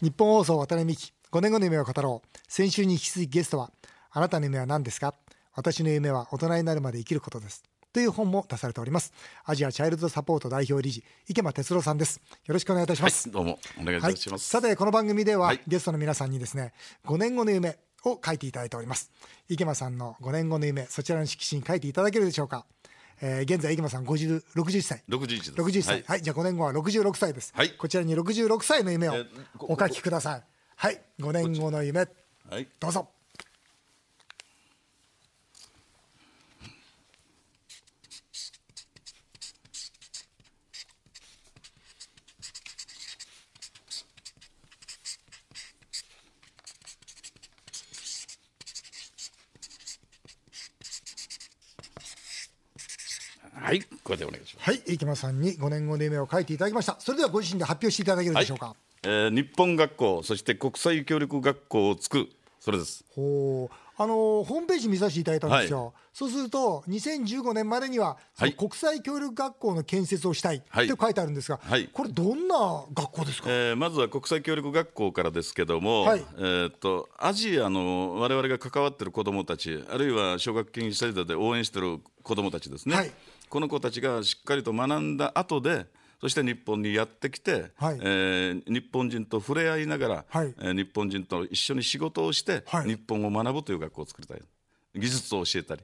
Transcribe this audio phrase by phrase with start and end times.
[0.00, 2.38] 日本放送渡辺美希5年後の夢を語ろう。
[2.46, 3.72] 先週に引き続きゲストは
[4.12, 5.12] あなたの夢は何ですか？
[5.56, 7.64] 私の夢は大人になるまで生きることです。
[7.92, 9.12] という本も出されております。
[9.44, 12.20] アジアチャイルドサポート代表理事池間哲郎さんです。
[12.46, 15.60] よろしくお願いいたします、はい、どうもお願いいたします、はい、さてこの番組では、はい。
[15.66, 16.72] ゲストの皆さんにですね
[17.04, 19.10] 5年後の夢を書いていただいております。
[19.48, 22.66] 池間さんの5年後の夢そちらの色紙に書いていただけるでしょうか、
[23.20, 25.02] えー現在池間さん50 60歳。
[25.08, 25.52] 61です。
[25.52, 26.02] 60歳。
[26.02, 27.70] ははいい、じゃあ5年後は66歳です、はい。
[27.70, 29.14] こちらに66歳の夢を
[29.60, 30.42] お書きください。
[30.76, 31.00] はい。
[31.20, 32.08] 5年後の夢。
[32.48, 32.68] はい。
[32.78, 33.08] どうぞ
[53.68, 54.70] はいこれでお願いします。
[54.70, 56.96] はい池間さんに5年後の夢を書いていただきました。
[56.98, 62.28] それではご自身で発表していただけるでしょうか、えー日本学校そして国際協力学校を作る
[62.60, 63.04] それです。
[63.14, 63.74] ほう。
[64.00, 68.16] あのホームページ見させていただいたんですよ、はそうすると2015年までには
[68.56, 70.88] 国際協力学校の建設をしたいってはい。
[70.88, 71.88] 書いてあるんですが、はい。
[71.92, 76.24] これどんな学校ですか、えーまずは国際協力学校からですけども、はい。
[76.38, 83.10] えーっとアジアの我々が関わっている子どもたちあるいは奨学金制度で応援している子どもたちですね、はい
[83.48, 85.86] この子たちがしっかりと学んだ後で
[86.20, 87.98] そして日本にやってきて、はい。
[88.00, 90.54] えー日本人と触れ合いながら、はい。
[90.58, 92.88] えー日本人と一緒に仕事をして、はい。
[92.88, 94.42] 日本を学ぶという学校を作りたい。
[94.96, 95.82] 技術を教えたり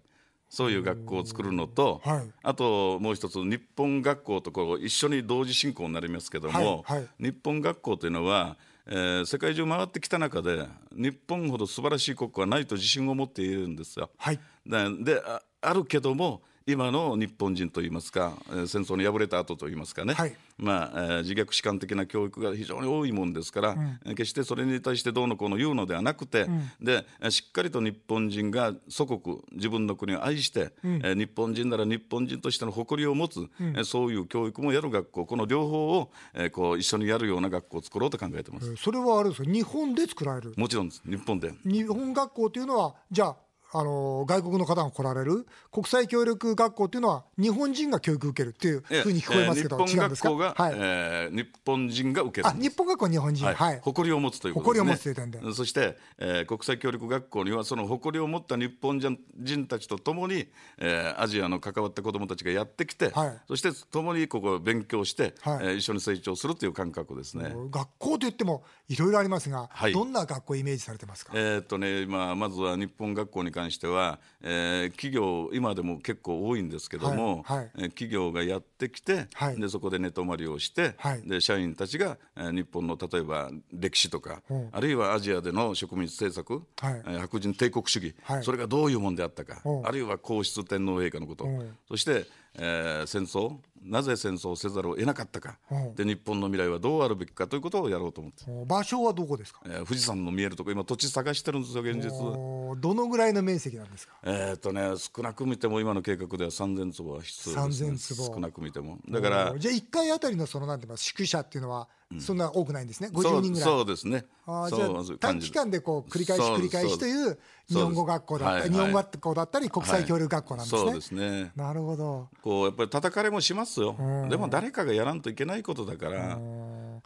[0.48, 2.22] そういう学校を作るのと、はい。
[2.42, 6.84] あともう一つ日本学校とこう一緒に同時進行になりますけども、
[7.20, 14.10] 日本学校というのは、えー世界中回ってきた中で日本ほど素晴らしい国家はないと自信を持っているんですよ。
[14.16, 14.40] はい。
[14.66, 15.22] で
[15.60, 20.34] あるけども今の日本人といいますか、えー戦争に敗れた後といいますかね、はい。
[20.56, 23.76] まあえー自虐史観的な教育が非常に多いもんですから、
[24.06, 26.46] えー決してそれに対してどうのこうの言うのではなくて、
[26.80, 38.74] でえーしっかりと日本人が祖国自分の国を愛して、えー日本人なら日本人としての誇りを持つ、えーそういう教育もやる学校この両方を、えーこう一緒にやるような学校を作ろうと考えてます。
[38.76, 39.50] それはあれですか？
[39.50, 40.54] 日本で作られる？
[40.56, 41.02] もちろんです。
[41.04, 41.52] 日本で。
[41.66, 43.36] 日本学校というのはじゃあ
[43.76, 53.44] あの外国の方が来られる国際協力学校というのは日本人が教育受けるっていうふうに聞こえますけど、えー日本学校が、はい、えー日本人が受けるあ日本学校は日本人。
[53.44, 53.54] はい。
[53.56, 55.54] はい、誇りを持つということです、ね、誇りを持つという点で。
[55.54, 60.46] そして、えー国際協力学校にはその誇りを持った日本人たちと共に、
[60.78, 63.40] えーアジアの関わった子どもたちがやってきて、はい。
[63.48, 65.66] そして共にここを勉強して、はい。
[65.66, 67.52] えー一緒に成長するという感覚ですね。
[67.70, 69.92] 学校といってもいろいろありますが、はい。
[69.92, 77.70] どんな学校をイメージされてますか、えーっとね今まずは日本学校に関しては、えー企業今でも結構多いんですけども、はいはい。
[77.76, 79.60] えー企業がやってきて、はい。
[79.60, 81.22] でそこで寝泊まりをして、はい。
[81.22, 84.68] で社員たちが、えー日本の例えば歴史とか、うん。
[84.72, 87.02] あるいはアジアでの植民地政策、はい。
[87.06, 88.44] えー白人帝国主義、はい。
[88.44, 89.86] それがどういうもんであったか、うん。
[89.86, 91.76] あるいは皇室天皇陛下のこと、うん。
[91.88, 92.26] そして、
[92.56, 95.74] えー戦争なぜ戦争をせざるを得なかったか、う。
[95.74, 99.60] んで日本の未来はどうあるべきかということをやろうと思って、場所はどこですか？
[99.66, 100.70] えー富士山の見えるとこ。
[100.70, 102.10] 今土地探してるんですよ現実。
[102.10, 104.14] おどのぐらいの面積なんですか？
[104.24, 108.24] えーっとね、少なく見ても今の計画では3000坪は必要です、ね、3000坪。
[108.26, 108.98] 少なく見ても。
[109.08, 111.88] だからおじゃあ1回あたりのそのなんて言います宿舎っていうのは
[112.20, 113.68] そんな多くないんですね、50そう人ぐらい。
[113.68, 114.24] そうですね。
[114.46, 117.38] あじゃあ短期間でこう繰り返し繰り返しという
[117.68, 118.78] 日本語学校だったり、そうですはい。
[118.78, 121.52] 日本語学校だったり国際協力学校なんですね、そうですね。
[121.56, 122.28] なるほど。
[122.42, 123.96] こうやっぱり叩かれもしますよ。
[124.28, 126.38] でも誰かがやらんといけないことだから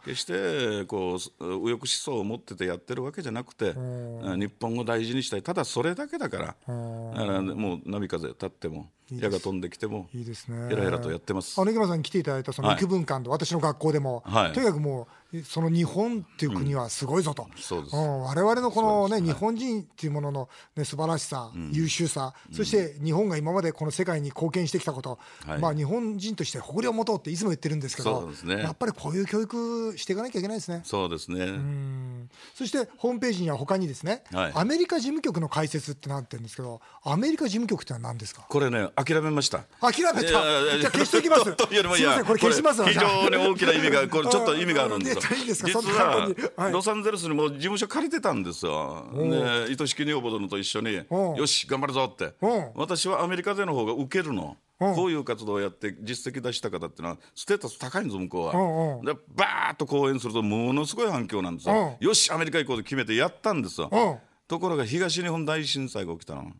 [0.03, 5.43] 決してこう右翼思想を持っててやってるわけじゃなくて日本を大事にしたい。
[5.43, 10.69] ただそれだけだからだからもう波風立っても矢が飛んできてもいいですね。
[10.69, 11.59] ヘラヘラとやってます。
[11.59, 12.77] あの池間さんに来ていただいたそのはい。
[12.77, 14.53] 幾分間と、私の学校でも、はい。
[14.53, 17.95] とにかくもうその日本っていう国はすごいぞと、そうです。
[17.95, 18.21] ん。
[18.21, 25.59] 我々のこのね、日本人っていうものの、ね、素晴らしさ、優秀さ、そして日本が今までこの世界に貢献してきたこと、はい。
[25.59, 28.57] まあ、日本人として誇りを持とうっていつも言ってるんですけどそうですね。
[28.63, 30.81] やっぱりこういう教育していかなきゃいけないですね。
[30.83, 31.45] そうですね。
[31.45, 32.29] うん。
[32.55, 34.51] そしてホームページには他にですね、はい。
[34.55, 38.45] アメリカ事務局の開設ってなってるんですけどアメリカ事務局ってのは何ですか？
[38.49, 39.59] これね諦めました。
[39.79, 40.21] 諦めた。
[40.23, 41.49] じゃあ消しておきます。
[41.49, 45.21] いうよりもいやこれ消しますわ非常に大きな意味がこれちょっと意味があるんですよ。
[45.31, 45.69] あいいですか？
[45.69, 49.05] 実はロサンゼルスにも事務所借りてたんですよ。
[49.13, 51.33] で愛しき女房殿と一緒にう。
[51.33, 52.33] んよし頑張るぞって。
[52.41, 52.47] う。
[52.47, 54.57] ん私はアメリカでの方が受けるの。
[54.81, 54.91] う。
[54.91, 61.97] んこういう活動をやって実績出した方っていうのはステータス高いんです向こううんうんはでバーッと講演するとものすごい反響なんですよ。
[62.01, 62.05] う。
[62.05, 63.89] よしアメリカ行こうと決めてやったんですよ。
[63.91, 63.95] う。
[63.97, 64.15] ん
[64.47, 66.51] ところが東日本大震災が起きたの、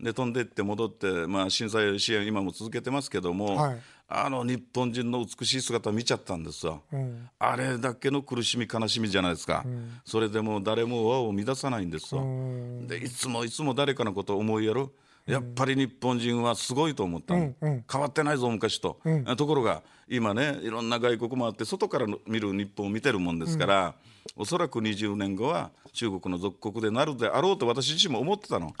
[0.00, 3.80] で飛んでって戻って、まあ、震災支援今も続けてますけども、はい。
[4.06, 7.28] あの日本人の美しい姿見ちゃったんですよ、ん。
[7.38, 9.64] あれだけの苦しみ悲しみじゃないですか、
[10.04, 12.86] それでも誰も輪を乱さないんですよ、ん。
[12.86, 14.88] でいつもいつも誰かのことを思いやる
[15.26, 19.00] やっぱり日本人はすごいと思ったの、変わってないぞ昔と、
[19.38, 23.94] ところが今ねいろんな外国もあって外から見る日本を見てるもんですから、
[24.36, 28.74] おそらく20年後は中国の属国でなるであろうと私自身も思ってたの。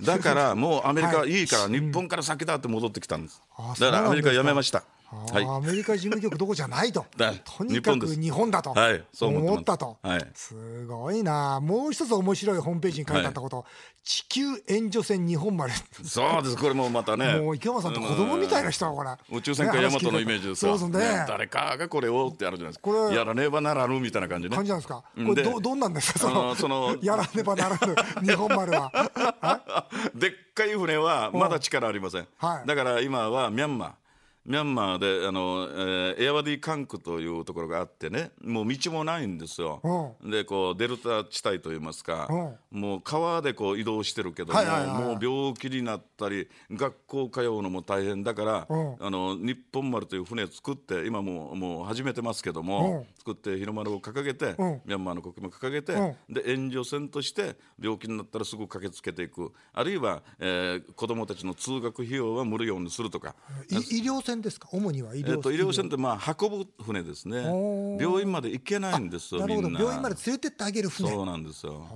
[0.00, 1.42] だからもうアメリカい。
[1.42, 4.78] いから日本から先だって戻ってきたんです、あだからアメリカやめました。
[4.78, 5.44] あはい。
[5.44, 7.06] ーアメリカ事務局どこじゃないと。
[7.16, 10.26] だとにかく日本だとはい思ったと、はい。
[10.34, 11.60] すごいな。
[11.60, 13.64] もう一つ面白いホームページに書いてあったこと、
[14.04, 15.72] 地球援助船日本丸。
[16.04, 16.56] そうです。
[16.56, 17.38] これもまたね。
[17.38, 19.10] もう池山さんって子供みたいな人だこれ。
[19.36, 22.90] 宇宙船かヤマトのイメージですよそうですね誰かがこれをってやるじゃないですか。
[22.90, 23.16] これ。
[23.16, 24.56] やらねばならぬみたいな感じね。
[24.56, 25.02] 感じなんですか？
[25.16, 25.26] うん。
[25.28, 25.60] これどで。
[25.60, 26.18] どんなんですか？
[26.18, 26.96] そのその。
[27.02, 27.94] やらねばならぬ
[28.28, 28.90] 日本丸は。
[30.14, 32.66] でっかい船はまだ力ありません、はい。
[32.68, 33.90] だから今はミャンマー
[34.46, 42.28] ミャンマーであの、えーエアワディ管区というところがあってねもう道もないんですよ、でこうデルタ地帯といいますか、
[42.70, 45.04] もう川でこう移動してるけども、はいはいはいはい。
[45.04, 48.96] もう病気になったり学校通うのも大変だから、うん。
[49.00, 54.80] あの日本丸という船を作って今もうもう始めてますけども、作って日の丸を掲げて、うん。
[54.84, 59.52] ミャンマーの国旗も掲げて、うで援助船として病気になったらすぐ駆けつけていく。
[59.72, 63.34] あるいは、えー子どもたちの通学費用は無料にするとか、
[63.68, 64.68] い医療船ですか？
[64.72, 67.38] 主には医療えー、と医療船ってまあ運ぶ船ですね。
[68.00, 69.70] 病院まで行けないんですよなるほど。
[69.70, 71.10] 病院まで連れてってあげる船。
[71.10, 71.86] そうなんですよ。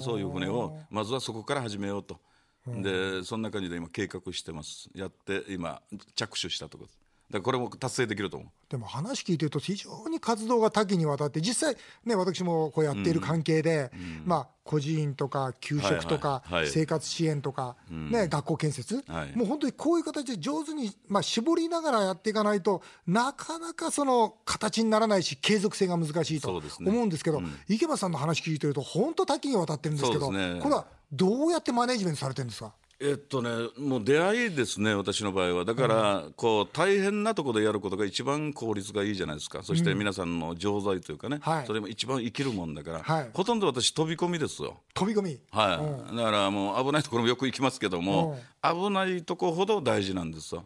[0.00, 2.18] そういう船をまずはそこから始めようと。
[2.66, 4.90] でそんな感じで今計画してます。
[4.94, 5.80] やって今
[6.14, 6.98] 着手したところです
[7.30, 8.48] だこれも達成できると思う。
[8.68, 13.90] でも話聞いてると非常に活動が多岐にわたって実際ね私もこうやっている関係で、
[14.24, 16.62] まあ孤児院とか給食とかはいはい。
[16.64, 19.36] はい生活支援とか、ね、学校建設、はい。
[19.36, 26.58] もう本当にこういう形で上手に、まあ、絞りながらやっていかないとなかなかその形にならないし継続性が難しいと思
[27.02, 30.58] うんですけど池松さんの話聞いてると本当多岐にわたってるんですけどね。
[30.60, 32.72] これはどうやってマネジメントされてるんですか？
[32.98, 35.64] えっとね、もう出会いですね、私の場合は。
[35.66, 41.66] だから、こう大変なところでやることが一番効率がいいじゃないですか、そして皆さんの常在というかね、はい。
[41.66, 43.30] それも一番生きるもんだから、はい。
[43.34, 44.80] ほとんど私、飛び込みですよ。
[44.94, 45.38] 飛び込み。
[45.50, 50.64] はい、だからもう危ないところもよく行きますけども、危ないとこほど大事なんですよ。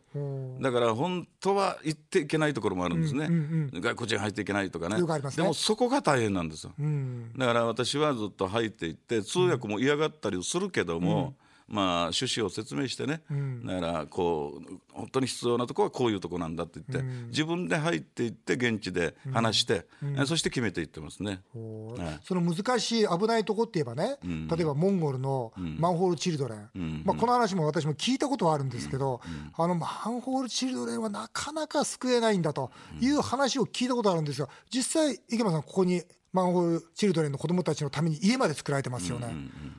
[0.60, 3.28] だから本当は行っていけないところもあるんですね、
[3.72, 5.02] 外国人入っていけないとかね。
[5.02, 5.02] ね。
[5.34, 6.74] でもそこが大変なんですよ。
[6.78, 7.32] うん。
[7.36, 11.34] だから私はずっと入っていって通訳も嫌がったりするけども、
[11.70, 13.22] まあ趣旨を説明してね、
[13.64, 21.42] だからこう本当に必要なところはこういうとこなんだって言って、自分で入っていって現地で話して、えそして決めていってますね。
[21.54, 29.20] はいその難しい危ないとこって言えばね、例えばモンゴルのマンホールチルドレン、まあ、この話も私も聞いたことはあるんですけど、
[29.56, 32.70] あのマンホールチルドレンはなかなか救えないんだと
[33.00, 36.02] いう話を聞いたことあるんですが実際池間さんここに
[36.32, 39.34] マンホールチルドレンの子どもたちのために家まで作られてますよね。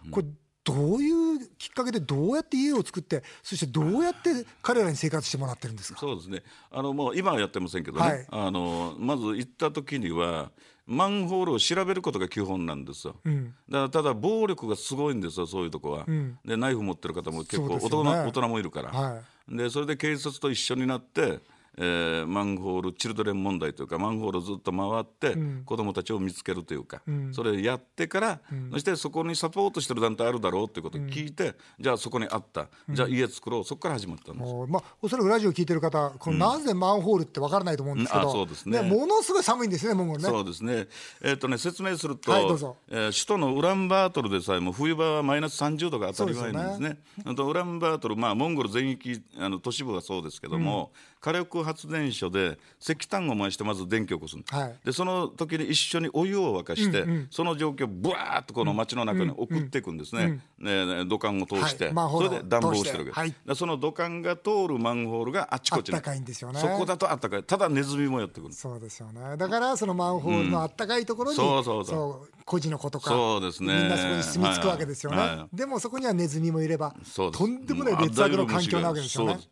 [0.09, 0.27] これ
[0.63, 5.99] どういうきっかけでどうやって家を作ってそしてどうやって彼らに生活してもらってるんですか？
[5.99, 6.43] そうですね。
[6.69, 8.27] あのもう今はやってませんけどね、はい。
[8.29, 10.51] あのまず行った時には
[10.85, 16.05] マンホールを調べることが基本なんですよ、だからただ暴力がすごいんですよそういうとこは、
[16.43, 18.09] でナイフ持ってる方も結構大人,、ね。
[18.25, 21.39] 大人もいるから、はでそれで警察と一緒になって、
[21.77, 25.35] えーマンホールチルドレン問題というかマンホールをずっと回って、
[25.65, 27.01] 子どもたちを見つけるというか、
[27.31, 28.41] それをやってから、
[28.71, 33.63] そしてそこにサポートしてる団体あるだろうということを聞いて、じゃあそこにあった、じゃあ家作ろう。
[33.63, 34.53] そこから始まったんです。
[34.67, 38.81] まあ、おそらくラジオ聞いてる方、このなぜマンホールってわからないと思うんですけど、そうですね。
[38.81, 40.29] ものすごい寒いんですね、モンゴルね。
[40.29, 40.87] そうですね、
[41.21, 46.99] えーとね説明すると、はいえー首都のウランバートルでさえも冬場はマイナス30度が当たり前なんですね。
[47.25, 54.75] あとウランバートル、まあ、モンゴル全域あの都市部はそうですけども、火力発電所で石炭を燃やしてまず電気を起こすんです、はい。
[54.83, 62.11] でその時に一緒にお湯を沸かして、その状況をぶわーっとこの街の中に送っていくんですね、ね土管を通して、はい。
[62.11, 62.91] それで暖房をして。
[62.91, 65.95] るわけです、通してでその土管が通るマンホールがあっちこっちに。
[65.95, 66.59] あったかいんですよね。
[66.59, 67.43] そこだとあったかい。
[67.43, 68.53] ただネズミもやってくる。
[68.53, 69.37] そうですよね。
[69.37, 72.43] だから、そのマンホールのあったかいところに、そうそうそう。
[72.45, 73.75] 孤児の子とか、そうですね。
[73.75, 75.17] みんなそこに住み着くわけですよね。
[75.17, 75.27] はい。
[75.37, 76.95] はでもそこにはネズミもいれば、
[77.31, 79.33] とんでもない劣悪の環境なわけですよね。
[79.33, 79.43] そう。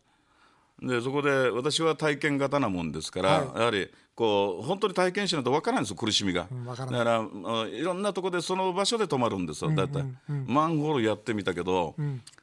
[0.82, 3.58] でそこで私は体験型なもんですから、はい。
[3.58, 11.94] やはりこう本当に体験しないと分からないんですよ苦しみが、んわからだからあいろんなところでその場所で泊まるんですよ、だって、マンホールやってみたけど、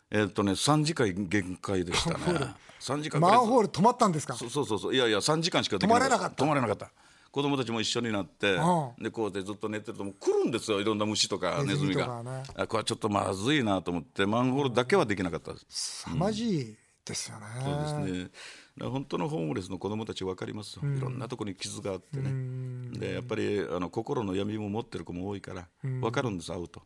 [0.10, 2.56] えっとね3時間限界でしたね。
[2.80, 4.36] 3時間マンホールル止まったんですか？
[4.36, 6.36] そうそうそういやいや3時間しかできな泊まれなかった。
[6.36, 6.92] 泊まれなかった。
[7.32, 10.80] 子供たちも一緒になって、うでこうやってずっと寝てるともう来るんですよ。
[10.80, 12.44] いろんな虫とかネズミがね。
[12.56, 16.04] あこれはちょっとまずいなと思ってマンホールだけはできなかったです。
[16.06, 16.76] 凄まじい
[17.08, 17.46] ですよね。
[17.64, 18.30] そうですね。
[18.78, 26.82] ら本当のホームレスの子供たち分かりますよ、いろんなところに傷があってね、でやっぱりあの心の闇も持ってる子も多いから、分かるんです、会うと。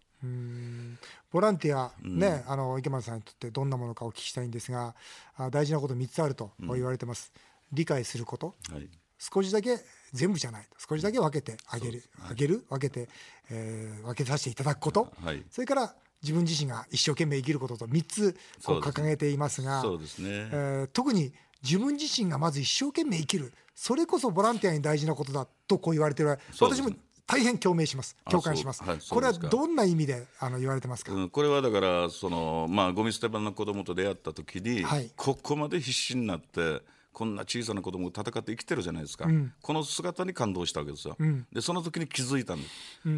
[1.31, 4.95] ボランティア、ね、あの池松さんにとってどんなものかお聞きしたいんですが、
[5.35, 7.33] あ大事なこと3つあると言われてます。
[7.71, 8.89] 理解すること、はい。
[9.17, 9.77] 少しだけ
[10.13, 10.67] 全部じゃない。
[10.77, 13.09] 少しだけ分けてあげる、あげる分けて、
[13.49, 15.43] えー分けさせていただくこと、はい。
[15.49, 23.53] それから自分自身が一生懸命生きることと3つこう掲げていますがそうですね、えー特に自分自身がまず一生懸命生きる。
[23.75, 26.91] それこそボランティアに大事なことだとこう言われてる私も
[27.25, 28.15] 大変共鳴します。
[28.25, 35.09] あ共感します、はいそこれはどんな意味であの言われてますか、うん、これはだからその、まあ、ゴミ捨て場の子供と出会った時に、はい。
[35.15, 36.81] ここまで必死になって
[37.13, 39.27] こんな小さな子供が戦って生きてるじゃないですか、
[39.61, 41.17] この姿に感動したわけですよ、
[41.51, 42.69] でその時に気づいたんです、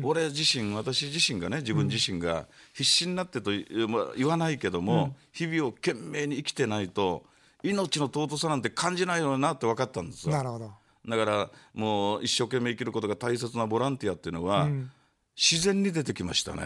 [0.02, 7.24] 俺自身私自身がね自分自身が必死になってと言,、まあ、言わないけども、日々を懸命に生きてないと
[7.64, 10.34] 命の尊さなんて感じないよなって分かったんですよ。
[10.34, 10.72] なるほど。
[11.08, 14.68] だからもう一生懸命生きることが大切なボランティアっていうのは、
[15.36, 16.62] 自然に出てきましたね。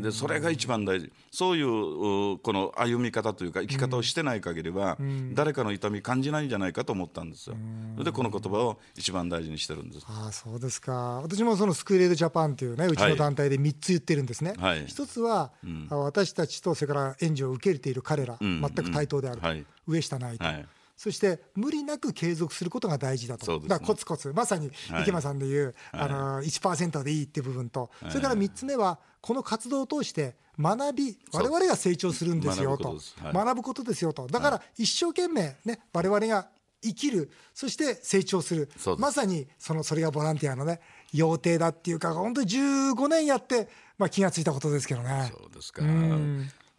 [0.00, 1.12] でそれが一番大事。
[1.32, 4.96] そういううこの歩み方というか生き方をしてない限りは、
[5.34, 7.56] 誰かの痛み感じないんじゃないかと思ったんですよ。
[7.98, 10.06] でこの言葉を一番大事にしてるんです。
[10.08, 11.20] ああそうですか。
[11.22, 14.86] 私もそのスクールエイドジャパンというねうちの団体で3つ言ってるんですね、はい。
[14.86, 15.50] 一つは、
[15.90, 18.38] あ私たちとそれから援助を受け入れている彼ら、ん。
[18.38, 19.66] 全く対等であると、はい。
[19.88, 23.68] 上下ないと、はいそして無理なく継続することが大事だと、ね。
[23.68, 24.32] だからコツコツ。
[24.34, 25.02] まさにはい。
[25.02, 32.98] 池間さんでいう、あの1%でいいっていう部分と、それから3つ目はこの活動を通して学び我々が成長するんですよと。
[33.32, 34.04] 学ぶことです。
[34.04, 34.26] よと。
[34.26, 36.48] だから一生懸命ね我々が
[36.82, 38.70] 生きるそして成長する。
[38.98, 40.80] まさにそのそれがボランティアのね
[41.12, 43.68] 要諦だっていうか本当に15年やって、
[43.98, 45.32] まあ、気がついたことですけどね。
[45.32, 45.82] そうですか。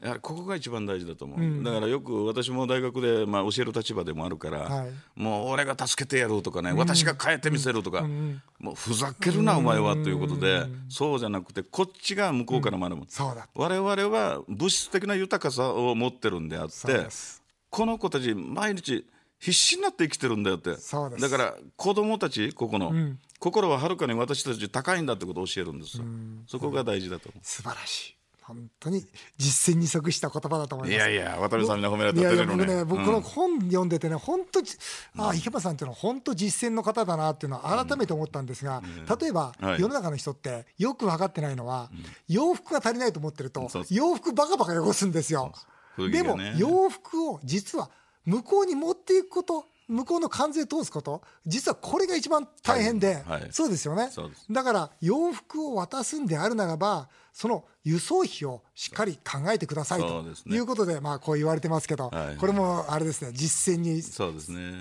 [0.04, 4.92] やはりここが一番大事だと思う、だからよく私も大学で、まあ、教える立場でもあるから、はい。
[5.16, 8.02] もう俺が助けてやるとかね、私が変えてみせるとか、
[8.60, 13.08] もうふざけるな、お前はということで、そうじゃなくてこっちが向こうから学ぶ、
[13.56, 17.08] 我々は物質的な豊かさを持ってるんであって
[17.70, 19.06] この子たち毎日
[19.40, 20.72] 必死になって生きてるんだよって。
[20.72, 22.92] だから子供たちここの、
[23.40, 26.04] 心ははるかに私たち高いんだってことを教えるんですよ、
[26.46, 27.40] そこが大事だと思う。
[27.42, 29.06] 素晴らしい本当に
[29.38, 30.96] 実践に即した言葉だと思います。
[30.96, 32.84] いやいや、渡辺さんに褒められたいやいや照れるね。
[32.84, 33.06] 僕ね、僕うん。
[33.06, 34.68] この本読んでてね、本当に、
[35.18, 38.82] ああ、池間さんっていうのは本当実践の方だなっていうのは改めて思ったんですが、
[39.20, 39.82] 例えば、はい。
[39.82, 41.90] 世の中の人ってよく分かってないのは、
[42.28, 45.54] 洋服が足りないと思ってるとそう、そう洋服バカバカ汚すんですよ。
[45.96, 47.90] 古着でも洋服を実は
[48.26, 54.10] 向こうに持っていくこと、向こうの関税通すこと、実はこれが一番大変で、はいはいそうですよね。
[54.50, 64.02] だから洋服を渡すんであるならば、その輸送費をしっかり考えてくださいということで、まあこう言われてますけど、はいこれもあれですね、実践に。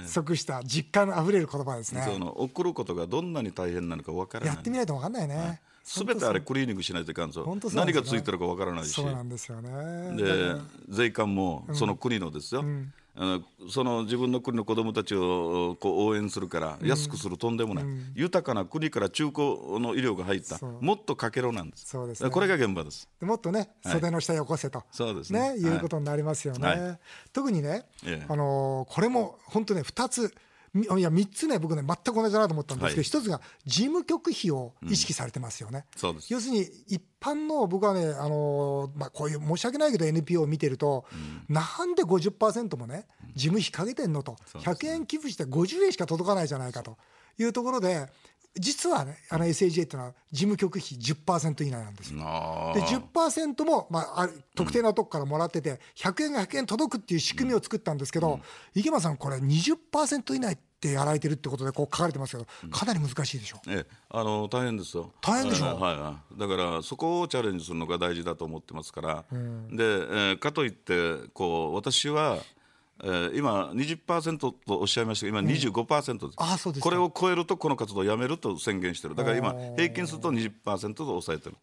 [0.09, 2.02] 即した実感あふれる言葉ですね。
[2.07, 4.54] その送ることがどんなに大変なのかわからない。
[4.54, 5.61] やってみないと分かんないね。
[5.85, 8.92] すべてあれクリーニングしないといかんぞね何がついてるかわからないし。
[8.92, 10.16] そうなんですよね。
[10.16, 10.54] で
[10.88, 12.64] 税関もその国のですよ、
[13.14, 19.45] あのその自分の国の子どもたちをこう応援するから安くするとんでもない、豊かな国から中古
[19.81, 20.59] の医療が入った。
[20.81, 21.87] もっとかけろなんです。
[21.87, 22.31] そうですね。
[22.31, 23.09] これが現場です。
[23.21, 23.92] でもっとね、はい。
[23.95, 25.57] 袖の下よこせと、そうですね。
[25.57, 26.66] いうはいことになりますよね。
[26.66, 26.99] はい。
[27.33, 28.26] 特にね、ええ。
[28.28, 30.28] あのーこれも本当ね、2つ、み
[30.75, 33.21] いや、3つね、僕ね、全く同じだなと思ったんですけど、はい。
[33.21, 35.85] 1つが事務局費を意識されてますよね。
[35.97, 36.33] そうです。
[36.33, 41.05] 要するに、一般の僕はね、あのーまあ、こういう申し訳ないけど、NPO を見てると、
[41.49, 46.97] なんで50%もね、事務費かけてんのと、そうです100円寄付して50円しか届かないじゃないかと
[47.38, 48.09] いうところで、
[48.59, 52.21] 実はね、あの SAJ っていうのは、事務局費10%以内なんですよ。
[52.23, 58.41] あでー10%も、まあ、ある特定なとこからもらってて、100円が100円届くっていう仕組みを作ったんですけど、
[58.75, 63.61] 池間さん、これ、20%以内ってやられてるってことでこう書かれてますけど、かなり難しいでしょ。
[63.69, 65.13] ええ、あの大変ですよ。
[65.23, 66.39] 大変でしょはいはいはい。
[66.39, 69.25] だからそこをチャレンジするのが大事だと思ってますから。
[69.31, 72.39] で、えーかといってこう私は。
[73.03, 76.89] えー今20%とおっしゃいましたが今25%です、あそうですか。
[76.89, 79.15] これを超えるとこの活動をやめると宣言してる。
[79.15, 81.57] だから今平均すると20%と抑えてる。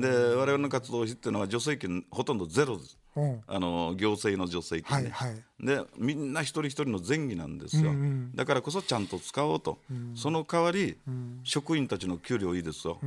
[0.00, 3.40] で我々の活動費っていうのは助成金ほとんどゼロですうん。
[3.46, 5.42] あの行政の助成金ね、はいはい。
[5.64, 7.92] でみんな一人一人の前儀なんですよ、
[8.34, 9.78] だからこそちゃんと使おうと、
[10.16, 10.96] その代わり、
[11.44, 12.98] 職員たちの給料いいですよ、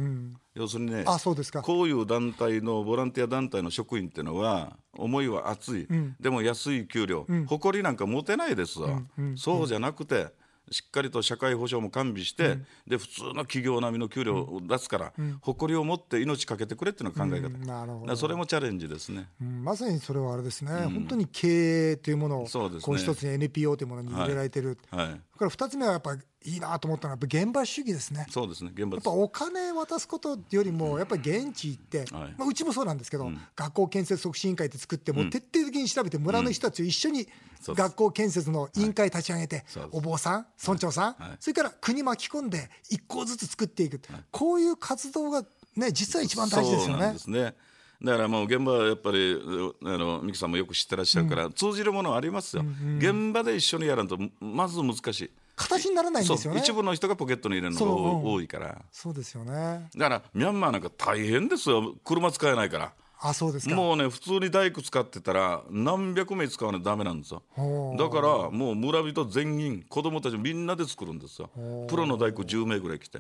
[0.53, 1.61] 要するにねあそうですか。
[1.61, 5.87] こういう団体のボランティア団体の職員っていうのは思いは熱い、
[6.19, 9.03] でも安い給料、誇りなんか持てないですよ、
[9.35, 10.27] そうじゃなくて
[10.71, 12.57] しっかりと社会保障も完備して、
[12.87, 17.61] で普通の企業並みの給料を出すから、誇りを持って命かけてくれっていうのが考え方、うん。
[17.65, 18.01] なるほど。
[18.01, 19.29] だからそれもチャレンジですね。
[19.41, 19.63] うん。
[19.63, 22.49] まさにそれはあれですね、本当に経営というものをね。
[22.81, 28.27] こう一つに NPO というものに入れられてる、はい、それから二つ目はやっぱりいいなと思ったのはやっぱ現場主義ですね。
[28.29, 28.71] そうですね。
[28.73, 32.35] 現場やっぱお金渡すことよりも、やっぱり現地行って、はい。
[32.37, 37.27] まあ、うちもそうなんですけど、学校建設促進委員会って作って、もう徹底的に調べて、村の人たちを一緒に
[37.67, 41.37] 学校建設の委員会立ち上げて、お坊さん、村長さん、はい。
[41.39, 43.99] それから国巻き込んで、一校ずつ作っていく、
[44.31, 45.43] こういう活動が、
[45.75, 46.93] ね、実は一番大事ですよね。
[46.93, 47.19] そうなんで。
[47.19, 47.55] すね
[48.05, 49.41] だからもう現場はやっぱり
[49.83, 52.63] あの三木さんもよく知ってらっしゃるから、通じるものはありますよ、
[52.99, 55.31] 現場で一緒にやらんとまず難しい。
[55.55, 56.59] 形にならないんですよね。
[56.59, 58.81] 一部の人がポケットに入れるのが多いから。
[58.91, 59.89] そうですよね。
[59.95, 61.95] だからミャンマーなんか大変ですよ。
[62.03, 62.93] 車使えないから。
[63.21, 63.73] あ、そうですか。
[63.73, 67.41] もうね普通に大工使ってたら何百名使わないとダメなんですよ。
[67.97, 71.49] だからもう村人全員子供たちみんなで作るんですよ。
[71.87, 73.19] プロの大工10名ぐらい来て。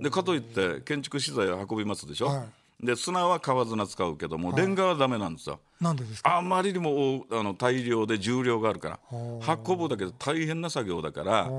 [0.00, 2.48] でかといって建築資材を運びますでしょ、はい
[2.80, 5.58] で砂は川砂使うけども、レンガはダメなんですよ。
[5.80, 6.36] なんでですか？
[6.36, 11.50] あまりにも大あの大量で重量があるからほ運ぶだけで大変な作業だから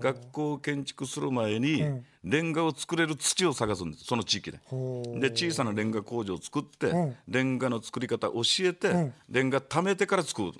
[0.00, 1.84] 学校を建築する前に
[2.24, 4.58] レンガを作れる土を探すんですその地域で。
[5.20, 7.16] で小さなレンガ工場を作って、うん。
[7.26, 9.14] レンガの作り方教えて、ん。
[9.30, 10.52] レンガ貯めてから作る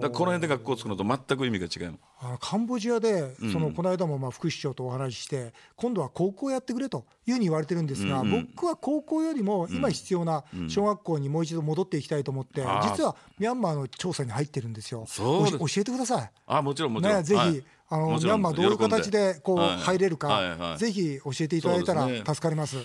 [0.00, 1.98] だこの辺で学校を作るのと全く意味が違うの。
[2.20, 15.04] あのカンボジアで、そのこの間もまあ副市長とお話しして、今度は高校やってくれというふうに言われてるんですが、僕は高校よりも今必要な小学校にもう一度戻っていきたいと思って、あー実はミャンマーの調査に入ってるんですよ。
[15.06, 16.30] そう教えてください。
[16.46, 17.64] あもちろんもちろん、ね、ぜひ、はい。
[17.90, 19.78] あのミャンマーどういう形でこうはい。
[19.78, 20.78] 入れるか、はいはい。
[20.78, 22.76] ぜひ教えていただいたら助かります。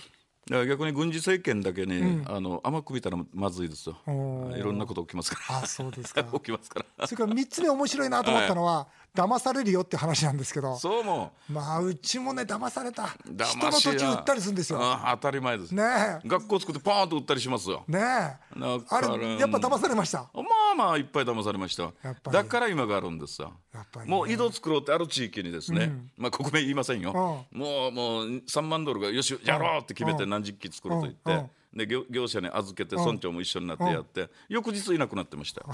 [0.46, 3.96] だから逆に軍事政権だけに、あの甘く見たらまずいですよ。
[4.06, 4.58] おー。
[4.58, 5.58] いろんなこと起きますから。
[5.62, 6.22] あ、そうですか。
[6.22, 13.04] 起きますからそれから3つ目面白いなと思ったのは、騙されるよって話なんですけど、そうもまあうちもね騙された。
[13.24, 14.78] 騙人の土地売ったりするんですよ。
[14.82, 15.82] あ当たり前です、ね
[16.24, 16.28] え。
[16.28, 17.84] 学校作ってパーンと売ったりしますよ。
[17.86, 20.18] ねあれやっぱ騙されました？
[20.34, 20.42] ま
[20.72, 21.84] あまあいっぱい騙されました。
[21.84, 22.32] やっぱり。
[22.32, 23.52] だから今があるんですよ。
[23.72, 24.16] やっぱりね。
[24.16, 27.10] もう井戸作ろうってある地域にですね、まあ国名言いませんよ、
[27.52, 30.30] うもうもう3万ドルがよしやろうって決めてうん。
[30.30, 31.38] 何十機作ると言って、うん。
[31.38, 35.62] うんで業業者に預けて村長も一緒になってやって、翌日いなくなってました。
[35.62, 35.68] よ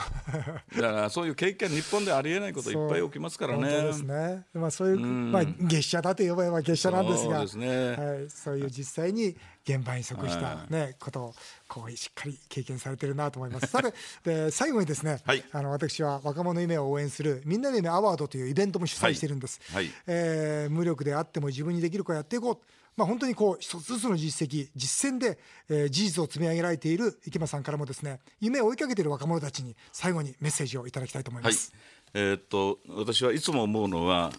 [0.76, 3.58] だからそういう経験日本でありえないこといっぱい起きますからね。
[3.58, 4.46] 本当ですね。
[4.54, 7.96] まあそういう、まあ月謝だと呼べば月謝なんですが、そうね。
[7.96, 11.34] はい、そういう実際に現場に即したね、ことを
[11.68, 13.66] こうしっかり経験されてるなと思います。
[13.66, 13.92] さて、
[14.24, 15.44] で最後にですね、はい。
[15.52, 19.60] あの私は若者の夢を応援するみんなの夢アワードというイベントも主催してるんです。
[19.72, 19.84] はい。
[19.84, 19.94] はい。
[20.06, 22.79] えー無力であっても自分にできる子をやっていこう。
[22.96, 31.52] まあ、本当にこう一つずつの実績、実践で、えー事実を積み上げられている池間さんからもですね夢を追いかけている若者たちに最後にメッセージをいただきたいと思いはい。
[31.52, 31.72] ます。、
[32.14, 34.32] えーっと私はいつも思うのは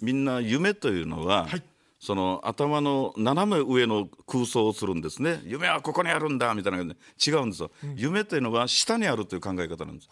[0.00, 1.62] みんな夢というのは、はい。
[2.00, 5.40] その頭の斜め上の空想をするんですね。
[5.44, 10.10] 夢はここにあるんだみたいな違うんですよ、夢というのは下にあるという考え方なんです。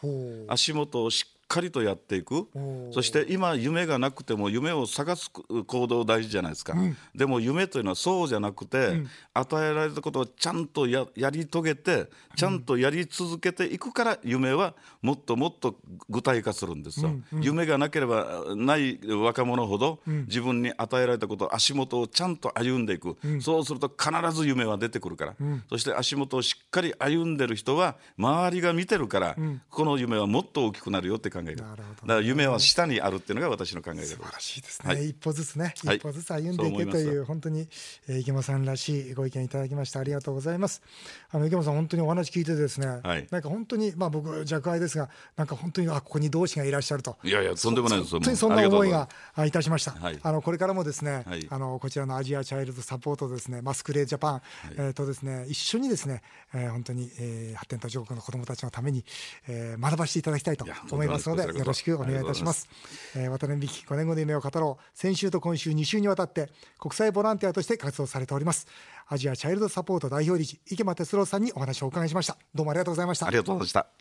[0.49, 2.49] 足元をしっかりとやっていく。
[2.93, 6.75] そして今夢がなくても夢を探す行動大事じゃないですか、
[7.15, 9.03] でも夢というのはそうじゃなくて、
[9.35, 15.77] 与えられたことをちゃんとややり遂げてちゃんとやり続けていくから夢はもっともっと
[16.09, 17.11] 具体化するんですよ、
[17.41, 25.35] 夢がなければない若者ほど、自分に与えられたこと足元をちゃんと歩んでいく、そうすると必ず夢は出てくるから、
[25.69, 29.37] そして足元をしっかり歩んでる人は周りが見てるから、
[29.71, 31.63] この夢はもっと大きくなるよって考える。
[31.63, 34.17] ほどだから夢は下にあるっていうのが私の考え方です。
[34.17, 35.09] 素晴らしいですね、はい。
[35.09, 35.97] 一歩ずつね、はい。
[35.97, 37.69] 一歩ずつ歩んでいけとそう思い本当に、
[38.09, 40.83] えー池間さんらしいご意見いただきまして、ありがとうございます。
[41.31, 43.27] あの池間さん、本当にお話聞いててですね、はい。
[43.31, 47.17] なんか本当に、まあ、僕、若輩ですが、なんか本当に、あここに同志がいらっしゃると。
[47.25, 50.19] いやいやとんでもないですよ本当にそんな思いがあいたしました、はい。
[50.23, 51.47] あのこれからもですね、はい。
[51.51, 54.43] あのこちらのアジアチャイルドサポートですねマスクレージャパン、
[54.77, 56.23] えーとですね一緒にですね、
[56.55, 59.05] えー本当に、えー発展途上国の子どもたちのために、
[59.49, 62.69] えー学ばせていただきたいと思いますのでとんでよろしくお願いいたします。
[63.17, 64.85] えー渡辺美希5年後の夢を語ろう。
[64.95, 68.67] 先週と今週2週にわたって国際ボランティアとして活動されております。
[69.09, 72.37] アジアチャイルドサポート代表理事池間哲郎さんにお話をお伺いしました。
[72.55, 73.27] どうもありがとうございました。
[73.27, 73.93] ありがとうございました